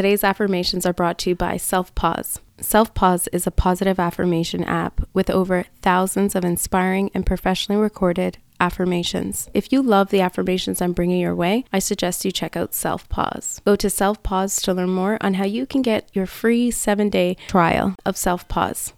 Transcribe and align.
Today's 0.00 0.24
affirmations 0.24 0.86
are 0.86 0.94
brought 0.94 1.18
to 1.18 1.28
you 1.28 1.36
by 1.36 1.56
Selfpause. 1.56 2.38
Self 2.58 2.94
Pause 2.94 3.28
is 3.34 3.46
a 3.46 3.50
positive 3.50 4.00
affirmation 4.00 4.64
app 4.64 5.06
with 5.12 5.28
over 5.28 5.66
thousands 5.82 6.34
of 6.34 6.42
inspiring 6.42 7.10
and 7.12 7.26
professionally 7.26 7.78
recorded 7.78 8.38
affirmations. 8.58 9.50
If 9.52 9.70
you 9.70 9.82
love 9.82 10.08
the 10.08 10.22
affirmations 10.22 10.80
I'm 10.80 10.94
bringing 10.94 11.20
your 11.20 11.34
way, 11.34 11.66
I 11.70 11.80
suggest 11.80 12.24
you 12.24 12.32
check 12.32 12.56
out 12.56 12.72
Selfpause. 12.72 13.62
Go 13.66 13.76
to 13.76 13.88
Selfpause 13.88 14.62
to 14.62 14.72
learn 14.72 14.88
more 14.88 15.18
on 15.20 15.34
how 15.34 15.44
you 15.44 15.66
can 15.66 15.82
get 15.82 16.08
your 16.14 16.24
free 16.24 16.70
seven 16.70 17.10
day 17.10 17.36
trial 17.46 17.94
of 18.06 18.14
Selfpause. 18.14 18.94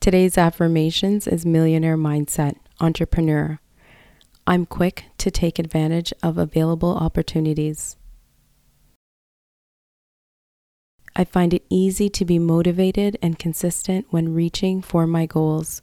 Today's 0.00 0.36
affirmations 0.36 1.28
is 1.28 1.46
millionaire 1.46 1.96
mindset, 1.96 2.56
entrepreneur. 2.80 3.60
I'm 4.48 4.66
quick 4.66 5.04
to 5.18 5.30
take 5.30 5.60
advantage 5.60 6.12
of 6.24 6.38
available 6.38 6.96
opportunities. 6.96 7.94
I 11.20 11.24
find 11.24 11.52
it 11.52 11.64
easy 11.68 12.08
to 12.10 12.24
be 12.24 12.38
motivated 12.38 13.18
and 13.20 13.40
consistent 13.40 14.06
when 14.10 14.34
reaching 14.34 14.80
for 14.80 15.04
my 15.04 15.26
goals. 15.26 15.82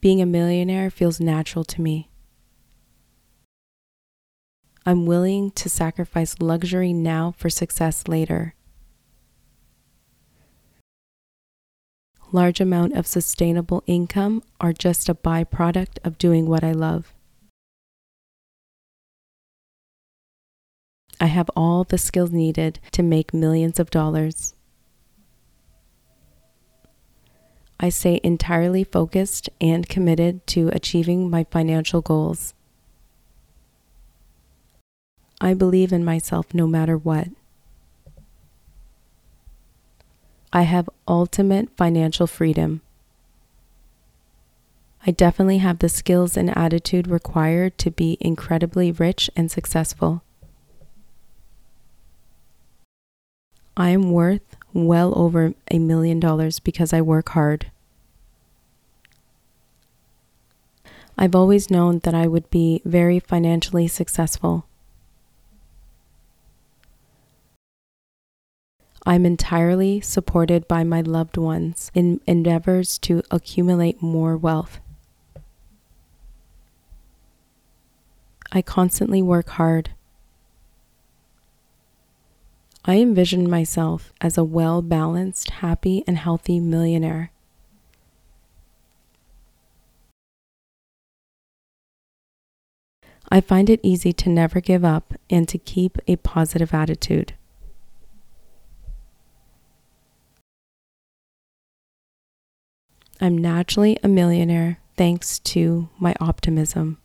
Being 0.00 0.20
a 0.20 0.26
millionaire 0.26 0.90
feels 0.90 1.20
natural 1.20 1.62
to 1.66 1.80
me. 1.80 2.10
I'm 4.84 5.06
willing 5.06 5.52
to 5.52 5.68
sacrifice 5.68 6.40
luxury 6.40 6.92
now 6.92 7.34
for 7.36 7.48
success 7.48 8.08
later. 8.08 8.56
Large 12.32 12.60
amount 12.60 12.94
of 12.94 13.06
sustainable 13.06 13.84
income 13.86 14.42
are 14.60 14.72
just 14.72 15.08
a 15.08 15.14
byproduct 15.14 15.98
of 16.02 16.18
doing 16.18 16.46
what 16.46 16.64
I 16.64 16.72
love. 16.72 17.14
I 21.20 21.26
have 21.26 21.50
all 21.54 21.84
the 21.84 21.98
skills 21.98 22.30
needed 22.30 22.80
to 22.92 23.02
make 23.02 23.34
millions 23.34 23.78
of 23.78 23.90
dollars. 23.90 24.54
I 27.78 27.90
stay 27.90 28.20
entirely 28.24 28.84
focused 28.84 29.50
and 29.60 29.88
committed 29.88 30.46
to 30.48 30.70
achieving 30.72 31.28
my 31.28 31.44
financial 31.50 32.00
goals. 32.00 32.54
I 35.42 35.52
believe 35.54 35.92
in 35.92 36.04
myself 36.04 36.54
no 36.54 36.66
matter 36.66 36.96
what. 36.96 37.28
I 40.52 40.62
have 40.62 40.90
ultimate 41.06 41.68
financial 41.76 42.26
freedom. 42.26 42.80
I 45.06 45.10
definitely 45.10 45.58
have 45.58 45.78
the 45.78 45.88
skills 45.88 46.36
and 46.36 46.54
attitude 46.56 47.08
required 47.08 47.78
to 47.78 47.90
be 47.90 48.18
incredibly 48.20 48.90
rich 48.90 49.30
and 49.36 49.50
successful. 49.50 50.22
I 53.80 53.88
am 53.88 54.10
worth 54.12 54.58
well 54.74 55.18
over 55.18 55.54
a 55.70 55.78
million 55.78 56.20
dollars 56.20 56.58
because 56.58 56.92
I 56.92 57.00
work 57.00 57.30
hard. 57.30 57.70
I've 61.16 61.34
always 61.34 61.70
known 61.70 62.00
that 62.00 62.12
I 62.12 62.26
would 62.26 62.50
be 62.50 62.82
very 62.84 63.20
financially 63.20 63.88
successful. 63.88 64.66
I'm 69.06 69.24
entirely 69.24 70.02
supported 70.02 70.68
by 70.68 70.84
my 70.84 71.00
loved 71.00 71.38
ones 71.38 71.90
in 71.94 72.20
endeavors 72.26 72.98
to 72.98 73.22
accumulate 73.30 74.02
more 74.02 74.36
wealth. 74.36 74.78
I 78.52 78.60
constantly 78.60 79.22
work 79.22 79.48
hard. 79.48 79.92
I 82.90 82.96
envision 82.96 83.48
myself 83.48 84.12
as 84.20 84.36
a 84.36 84.42
well 84.42 84.82
balanced, 84.82 85.50
happy, 85.62 86.02
and 86.08 86.18
healthy 86.18 86.58
millionaire. 86.58 87.30
I 93.28 93.40
find 93.42 93.70
it 93.70 93.78
easy 93.84 94.12
to 94.14 94.28
never 94.28 94.60
give 94.60 94.84
up 94.84 95.14
and 95.30 95.46
to 95.50 95.56
keep 95.56 95.98
a 96.08 96.16
positive 96.16 96.74
attitude. 96.74 97.34
I'm 103.20 103.38
naturally 103.38 104.00
a 104.02 104.08
millionaire 104.08 104.80
thanks 104.96 105.38
to 105.38 105.88
my 106.00 106.16
optimism. 106.18 106.99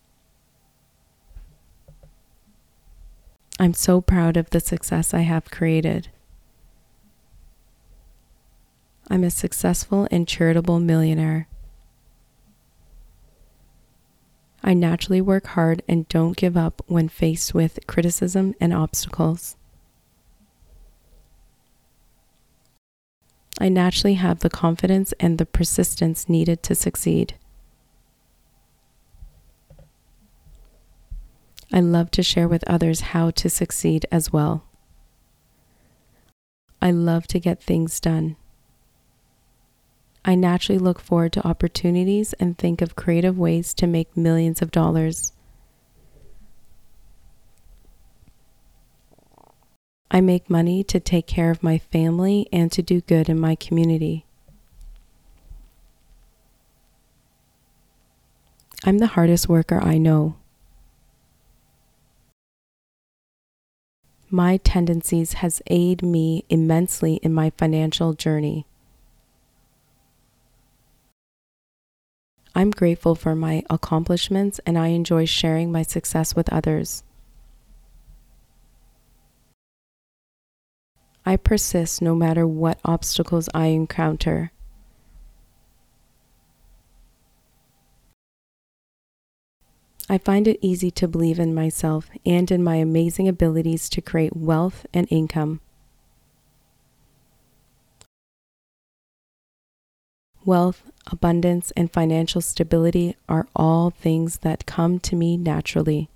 I'm 3.65 3.73
so 3.73 3.99
proud 3.99 4.37
of 4.37 4.51
the 4.51 4.59
success 4.59 5.11
I 5.11 5.21
have 5.21 5.49
created. 5.49 6.09
I'm 9.09 9.23
a 9.23 9.31
successful 9.31 10.07
and 10.11 10.27
charitable 10.27 10.79
millionaire. 10.79 11.47
I 14.63 14.75
naturally 14.75 15.19
work 15.19 15.47
hard 15.47 15.81
and 15.87 16.07
don't 16.09 16.37
give 16.37 16.55
up 16.55 16.83
when 16.85 17.09
faced 17.09 17.55
with 17.55 17.79
criticism 17.87 18.53
and 18.61 18.71
obstacles. 18.71 19.55
I 23.59 23.69
naturally 23.69 24.13
have 24.13 24.41
the 24.41 24.49
confidence 24.51 25.11
and 25.19 25.39
the 25.39 25.45
persistence 25.47 26.29
needed 26.29 26.61
to 26.61 26.75
succeed. 26.75 27.33
I 31.75 31.81
love 31.81 32.09
to 32.11 32.23
share 32.23 32.47
with 32.47 32.63
others 32.69 33.01
how 33.01 33.31
to 33.31 33.49
succeed 33.49 34.05
as 34.09 34.31
well. 34.31 34.63
I 36.81 36.91
love 36.91 37.27
to 37.27 37.39
get 37.39 37.61
things 37.61 37.99
done. 37.99 38.37
I 40.23 40.35
naturally 40.35 40.79
look 40.79 41.01
forward 41.01 41.33
to 41.33 41.45
opportunities 41.45 42.31
and 42.39 42.57
think 42.57 42.81
of 42.81 42.95
creative 42.95 43.37
ways 43.37 43.73
to 43.73 43.87
make 43.87 44.15
millions 44.15 44.61
of 44.61 44.71
dollars. 44.71 45.33
I 50.09 50.21
make 50.21 50.49
money 50.49 50.81
to 50.85 51.01
take 51.01 51.27
care 51.27 51.51
of 51.51 51.61
my 51.61 51.77
family 51.77 52.47
and 52.53 52.71
to 52.71 52.81
do 52.81 53.01
good 53.01 53.27
in 53.27 53.37
my 53.37 53.55
community. 53.55 54.25
I'm 58.85 58.99
the 58.99 59.07
hardest 59.07 59.49
worker 59.49 59.81
I 59.81 59.97
know. 59.97 60.37
My 64.35 64.57
tendencies 64.57 65.31
has 65.35 65.61
aided 65.67 66.03
me 66.05 66.43
immensely 66.49 67.21
in 67.23 67.33
my 67.33 67.53
financial 67.57 68.11
journey. 68.11 68.65
I'm 72.53 72.69
grateful 72.69 73.15
for 73.15 73.33
my 73.33 73.63
accomplishments 73.69 74.59
and 74.65 74.77
I 74.77 74.87
enjoy 74.87 75.23
sharing 75.23 75.71
my 75.71 75.83
success 75.83 76.35
with 76.35 76.51
others. 76.51 77.05
I 81.25 81.37
persist 81.37 82.01
no 82.01 82.13
matter 82.13 82.45
what 82.45 82.77
obstacles 82.83 83.47
I 83.53 83.67
encounter. 83.67 84.51
I 90.15 90.17
find 90.17 90.47
it 90.47 90.59
easy 90.61 90.91
to 90.91 91.09
believe 91.09 91.39
in 91.39 91.53
myself 91.53 92.09
and 92.25 92.49
in 92.49 92.63
my 92.63 92.77
amazing 92.77 93.27
abilities 93.27 93.89
to 93.89 94.01
create 94.01 94.33
wealth 94.33 94.85
and 94.93 95.05
income. 95.11 95.59
Wealth, 100.45 100.89
abundance, 101.07 101.71
and 101.71 101.91
financial 101.91 102.39
stability 102.39 103.17
are 103.27 103.49
all 103.53 103.89
things 103.89 104.37
that 104.37 104.65
come 104.65 104.99
to 104.99 105.17
me 105.17 105.35
naturally. 105.35 106.09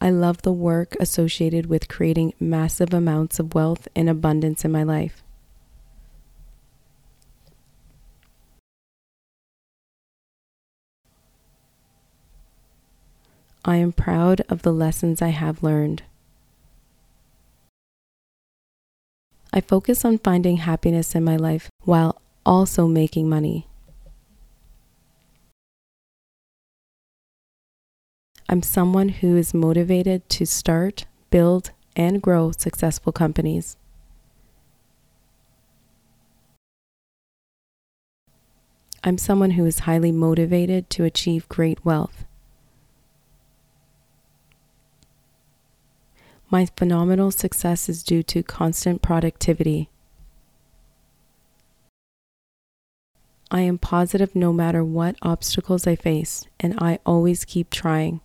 I 0.00 0.08
love 0.08 0.40
the 0.40 0.50
work 0.50 0.96
associated 0.98 1.66
with 1.66 1.88
creating 1.88 2.32
massive 2.40 2.94
amounts 2.94 3.38
of 3.38 3.54
wealth 3.54 3.86
and 3.94 4.08
abundance 4.08 4.64
in 4.64 4.72
my 4.72 4.82
life. 4.82 5.22
I 13.64 13.76
am 13.76 13.92
proud 13.92 14.40
of 14.48 14.62
the 14.62 14.72
lessons 14.72 15.20
I 15.20 15.28
have 15.28 15.62
learned. 15.62 16.02
I 19.52 19.60
focus 19.60 20.04
on 20.04 20.18
finding 20.18 20.58
happiness 20.58 21.14
in 21.14 21.24
my 21.24 21.36
life 21.36 21.68
while 21.84 22.22
also 22.46 22.86
making 22.86 23.28
money. 23.28 23.66
I'm 28.48 28.62
someone 28.62 29.10
who 29.10 29.36
is 29.36 29.52
motivated 29.52 30.28
to 30.30 30.46
start, 30.46 31.04
build, 31.30 31.72
and 31.94 32.22
grow 32.22 32.52
successful 32.52 33.12
companies. 33.12 33.76
I'm 39.04 39.18
someone 39.18 39.52
who 39.52 39.66
is 39.66 39.80
highly 39.80 40.12
motivated 40.12 40.90
to 40.90 41.04
achieve 41.04 41.48
great 41.48 41.84
wealth. 41.84 42.24
My 46.52 46.66
phenomenal 46.76 47.30
success 47.30 47.88
is 47.88 48.02
due 48.02 48.24
to 48.24 48.42
constant 48.42 49.02
productivity. 49.02 49.88
I 53.52 53.60
am 53.60 53.78
positive 53.78 54.34
no 54.34 54.52
matter 54.52 54.84
what 54.84 55.14
obstacles 55.22 55.86
I 55.86 55.94
face, 55.94 56.46
and 56.58 56.74
I 56.78 56.98
always 57.06 57.44
keep 57.44 57.70
trying. 57.70 58.20